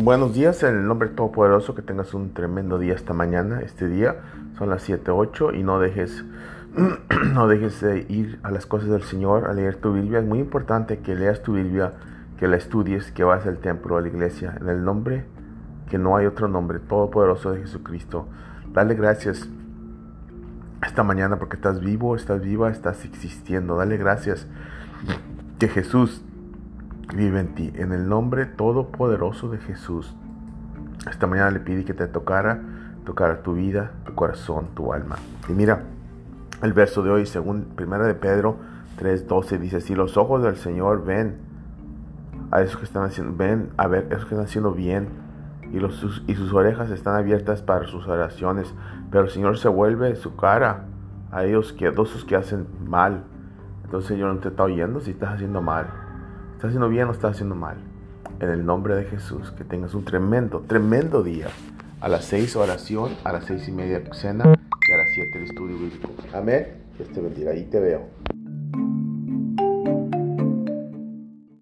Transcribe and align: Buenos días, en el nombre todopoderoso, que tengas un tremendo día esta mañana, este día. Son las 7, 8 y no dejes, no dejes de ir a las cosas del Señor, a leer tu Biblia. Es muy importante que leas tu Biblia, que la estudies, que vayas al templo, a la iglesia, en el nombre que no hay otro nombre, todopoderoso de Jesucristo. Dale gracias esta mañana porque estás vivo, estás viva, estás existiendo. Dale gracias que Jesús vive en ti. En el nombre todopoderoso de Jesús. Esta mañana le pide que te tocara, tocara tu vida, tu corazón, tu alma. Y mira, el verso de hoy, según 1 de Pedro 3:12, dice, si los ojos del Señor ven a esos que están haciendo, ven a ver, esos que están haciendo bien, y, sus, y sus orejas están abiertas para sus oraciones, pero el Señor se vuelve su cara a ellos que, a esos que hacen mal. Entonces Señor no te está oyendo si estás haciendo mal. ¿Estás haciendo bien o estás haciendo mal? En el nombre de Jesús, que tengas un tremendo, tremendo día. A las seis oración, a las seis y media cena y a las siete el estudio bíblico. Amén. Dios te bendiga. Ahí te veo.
Buenos 0.00 0.34
días, 0.34 0.60
en 0.64 0.76
el 0.76 0.88
nombre 0.88 1.08
todopoderoso, 1.08 1.76
que 1.76 1.82
tengas 1.82 2.14
un 2.14 2.34
tremendo 2.34 2.78
día 2.78 2.94
esta 2.94 3.12
mañana, 3.12 3.60
este 3.60 3.86
día. 3.86 4.16
Son 4.58 4.68
las 4.68 4.82
7, 4.82 5.12
8 5.12 5.52
y 5.52 5.62
no 5.62 5.78
dejes, 5.78 6.24
no 7.32 7.46
dejes 7.46 7.80
de 7.80 8.04
ir 8.08 8.40
a 8.42 8.50
las 8.50 8.66
cosas 8.66 8.88
del 8.88 9.04
Señor, 9.04 9.46
a 9.46 9.52
leer 9.52 9.76
tu 9.76 9.92
Biblia. 9.92 10.18
Es 10.18 10.26
muy 10.26 10.40
importante 10.40 10.98
que 10.98 11.14
leas 11.14 11.44
tu 11.44 11.52
Biblia, 11.52 11.92
que 12.40 12.48
la 12.48 12.56
estudies, 12.56 13.12
que 13.12 13.22
vayas 13.22 13.46
al 13.46 13.58
templo, 13.58 13.96
a 13.96 14.00
la 14.00 14.08
iglesia, 14.08 14.56
en 14.60 14.68
el 14.68 14.84
nombre 14.84 15.26
que 15.88 15.96
no 15.96 16.16
hay 16.16 16.26
otro 16.26 16.48
nombre, 16.48 16.80
todopoderoso 16.80 17.52
de 17.52 17.60
Jesucristo. 17.60 18.26
Dale 18.72 18.96
gracias 18.96 19.48
esta 20.84 21.04
mañana 21.04 21.38
porque 21.38 21.54
estás 21.54 21.78
vivo, 21.78 22.16
estás 22.16 22.40
viva, 22.40 22.68
estás 22.68 23.04
existiendo. 23.04 23.76
Dale 23.76 23.96
gracias 23.96 24.48
que 25.60 25.68
Jesús 25.68 26.24
vive 27.14 27.40
en 27.40 27.54
ti. 27.54 27.72
En 27.74 27.92
el 27.92 28.08
nombre 28.08 28.46
todopoderoso 28.46 29.48
de 29.48 29.58
Jesús. 29.58 30.14
Esta 31.10 31.26
mañana 31.26 31.50
le 31.50 31.60
pide 31.60 31.84
que 31.84 31.94
te 31.94 32.06
tocara, 32.06 32.60
tocara 33.04 33.42
tu 33.42 33.54
vida, 33.54 33.92
tu 34.04 34.14
corazón, 34.14 34.68
tu 34.74 34.92
alma. 34.92 35.16
Y 35.48 35.52
mira, 35.52 35.82
el 36.62 36.72
verso 36.72 37.02
de 37.02 37.10
hoy, 37.10 37.26
según 37.26 37.66
1 37.78 38.04
de 38.04 38.14
Pedro 38.14 38.56
3:12, 38.98 39.58
dice, 39.58 39.80
si 39.80 39.94
los 39.94 40.16
ojos 40.16 40.42
del 40.42 40.56
Señor 40.56 41.04
ven 41.04 41.36
a 42.50 42.62
esos 42.62 42.78
que 42.78 42.84
están 42.84 43.04
haciendo, 43.04 43.36
ven 43.36 43.70
a 43.76 43.86
ver, 43.86 44.06
esos 44.10 44.26
que 44.26 44.34
están 44.34 44.46
haciendo 44.46 44.72
bien, 44.72 45.08
y, 45.72 45.80
sus, 45.90 46.22
y 46.26 46.34
sus 46.36 46.52
orejas 46.52 46.90
están 46.90 47.16
abiertas 47.16 47.62
para 47.62 47.86
sus 47.86 48.06
oraciones, 48.06 48.72
pero 49.10 49.24
el 49.24 49.30
Señor 49.30 49.58
se 49.58 49.68
vuelve 49.68 50.14
su 50.14 50.36
cara 50.36 50.84
a 51.32 51.44
ellos 51.44 51.72
que, 51.72 51.88
a 51.88 51.90
esos 51.90 52.24
que 52.24 52.36
hacen 52.36 52.66
mal. 52.86 53.24
Entonces 53.84 54.08
Señor 54.08 54.34
no 54.34 54.40
te 54.40 54.48
está 54.48 54.62
oyendo 54.62 55.00
si 55.00 55.10
estás 55.10 55.34
haciendo 55.34 55.60
mal. 55.60 56.03
¿Estás 56.54 56.68
haciendo 56.68 56.88
bien 56.88 57.08
o 57.08 57.12
estás 57.12 57.32
haciendo 57.32 57.56
mal? 57.56 57.76
En 58.40 58.48
el 58.48 58.64
nombre 58.64 58.94
de 58.94 59.04
Jesús, 59.04 59.50
que 59.50 59.64
tengas 59.64 59.92
un 59.92 60.04
tremendo, 60.04 60.60
tremendo 60.60 61.22
día. 61.22 61.48
A 62.00 62.08
las 62.08 62.24
seis 62.24 62.54
oración, 62.54 63.10
a 63.24 63.32
las 63.32 63.44
seis 63.44 63.68
y 63.68 63.72
media 63.72 64.02
cena 64.12 64.44
y 64.44 64.92
a 64.92 64.96
las 64.96 65.08
siete 65.14 65.38
el 65.38 65.44
estudio 65.44 65.76
bíblico. 65.76 66.10
Amén. 66.32 66.84
Dios 66.96 67.10
te 67.10 67.20
bendiga. 67.20 67.50
Ahí 67.50 67.64
te 67.64 67.80
veo. 67.80 68.08